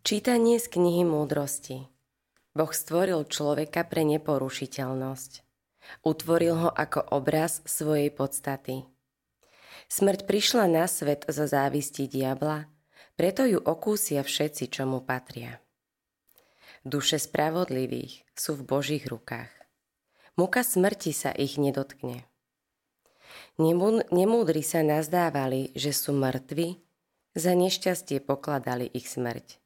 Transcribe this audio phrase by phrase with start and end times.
[0.00, 1.84] Čítanie z knihy múdrosti.
[2.56, 5.44] Boh stvoril človeka pre neporušiteľnosť.
[6.08, 8.88] Utvoril ho ako obraz svojej podstaty.
[9.92, 12.64] Smrť prišla na svet zo závisti diabla,
[13.12, 15.60] preto ju okúsia všetci, čo mu patria.
[16.80, 19.52] Duše spravodlivých sú v Božích rukách.
[20.40, 22.24] Muka smrti sa ich nedotkne.
[24.08, 26.80] Nemúdri sa nazdávali, že sú mŕtvi,
[27.36, 29.60] za nešťastie pokladali ich smrť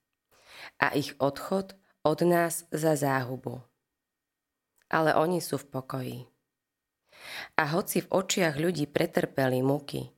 [0.79, 3.65] a ich odchod od nás za záhubu.
[4.93, 6.19] Ale oni sú v pokoji.
[7.57, 10.13] A hoci v očiach ľudí pretrpeli muky,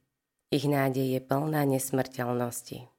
[0.51, 2.91] ich nádej je plná nesmrteľnosti.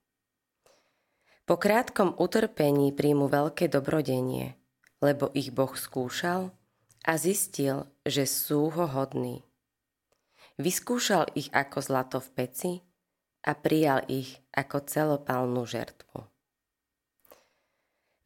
[1.47, 4.59] Po krátkom utrpení príjmu veľké dobrodenie,
[4.99, 6.51] lebo ich Boh skúšal
[7.07, 9.47] a zistil, že sú ho hodní.
[10.59, 12.71] Vyskúšal ich ako zlato v peci
[13.47, 16.36] a prijal ich ako celopálnu žertvu.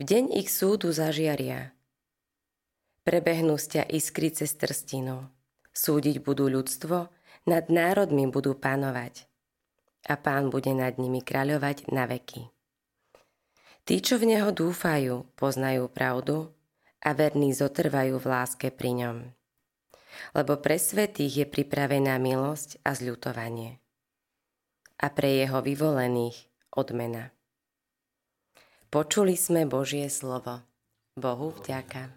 [0.01, 1.77] V deň ich súdu zažiaria.
[3.05, 5.29] Prebehnú sťa iskry cez trstinu.
[5.77, 7.05] Súdiť budú ľudstvo,
[7.45, 9.29] nad národmi budú panovať.
[10.09, 12.49] A pán bude nad nimi kráľovať na veky.
[13.85, 16.49] Tí, čo v neho dúfajú, poznajú pravdu
[17.05, 19.17] a verní zotrvajú v láske pri ňom.
[20.33, 23.77] Lebo pre svetých je pripravená milosť a zľutovanie.
[24.97, 27.29] A pre jeho vyvolených odmena.
[28.91, 30.67] Počuli sme Božie slovo.
[31.15, 32.11] Bohu vďaka.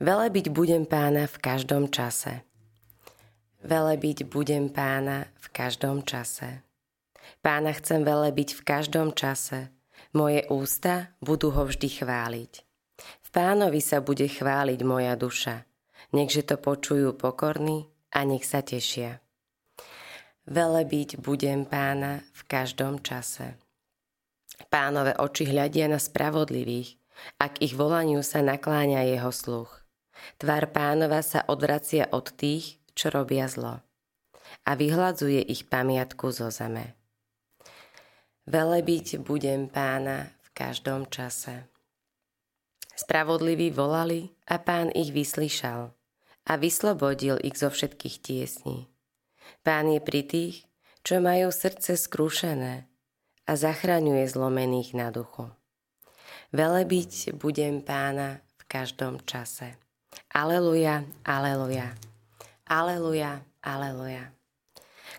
[0.00, 2.40] Velebiť budem pána v každom čase.
[3.60, 6.64] Velebiť budem pána v každom čase.
[7.44, 9.68] Pána chcem velebiť v každom čase.
[10.16, 12.52] Moje ústa budú ho vždy chváliť.
[12.96, 15.68] V pánovi sa bude chváliť moja duša.
[16.16, 19.20] Nechže to počujú pokorní a nech sa tešia.
[20.48, 23.60] Velebiť budem pána v každom čase.
[24.74, 26.98] Pánové oči hľadia na spravodlivých,
[27.38, 29.70] ak ich volaniu sa nakláňa jeho sluch.
[30.42, 33.86] Tvár pánova sa odvracia od tých, čo robia zlo
[34.62, 36.94] a vyhľadzuje ich pamiatku zo zeme.
[38.46, 41.66] Velebiť budem pána v každom čase.
[42.94, 45.90] Spravodliví volali a pán ich vyslyšal
[46.46, 48.86] a vyslobodil ich zo všetkých tiesní.
[49.66, 50.56] Pán je pri tých,
[51.02, 52.86] čo majú srdce skrúšené
[53.44, 55.52] a zachraňuje zlomených na duchu.
[56.54, 59.76] Velebiť budem pána v každom čase.
[60.30, 61.92] Aleluja, aleluja,
[62.70, 64.30] aleluja, aleluja.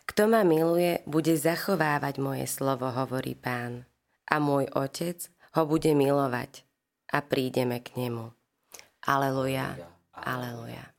[0.06, 3.84] Kto ma miluje, bude zachovávať moje slovo, hovorí pán.
[4.25, 6.66] A môj otec ho bude milovať
[7.12, 8.31] a prídeme k nemu.
[9.06, 9.78] Aleluja,
[10.16, 10.96] aleluja.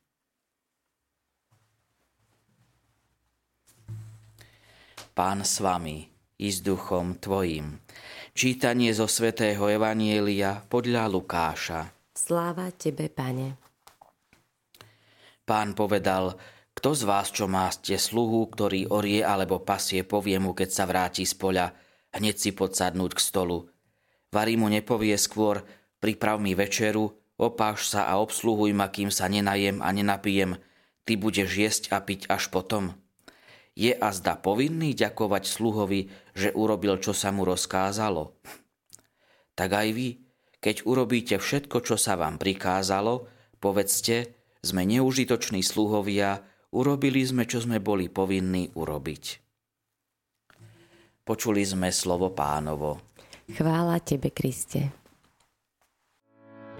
[5.17, 7.81] Pán s vami i s duchom Tvojim.
[8.37, 11.89] Čítanie zo svätého Evanielia podľa Lukáša.
[12.13, 13.57] Sláva Tebe, Pane.
[15.41, 16.37] Pán povedal,
[16.77, 21.25] kto z vás, čo máste sluhu, ktorý orie alebo pasie, povie mu, keď sa vráti
[21.25, 21.73] z poľa,
[22.13, 23.65] hneď si podsadnúť k stolu.
[24.29, 25.65] Varí mu nepovie skôr,
[25.97, 30.61] priprav mi večeru, opáš sa a obsluhuj ma, kým sa nenajem a nenapijem,
[31.01, 32.93] ty budeš jesť a piť až potom
[33.77, 38.41] je a zda povinný ďakovať sluhovi, že urobil, čo sa mu rozkázalo?
[39.53, 40.07] Tak aj vy,
[40.57, 43.29] keď urobíte všetko, čo sa vám prikázalo,
[43.61, 44.33] povedzte,
[44.65, 46.41] sme neužitoční sluhovia,
[46.73, 49.23] urobili sme, čo sme boli povinní urobiť.
[51.21, 53.13] Počuli sme slovo pánovo.
[53.53, 55.06] Chvála Tebe, Kriste.